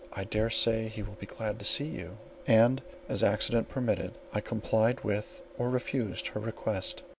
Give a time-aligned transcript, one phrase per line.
[0.13, 2.17] I dare say he will be glad to see you."
[2.47, 7.03] And, as accident permitted, I complied with or refused her request.